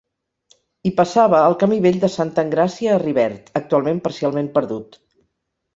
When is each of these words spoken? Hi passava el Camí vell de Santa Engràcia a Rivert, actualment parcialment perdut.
Hi 0.87 0.91
passava 0.99 1.41
el 1.49 1.57
Camí 1.65 1.77
vell 1.87 1.99
de 2.07 2.11
Santa 2.15 2.47
Engràcia 2.47 2.97
a 2.97 2.99
Rivert, 3.05 3.53
actualment 3.63 4.05
parcialment 4.09 4.53
perdut. 4.59 5.03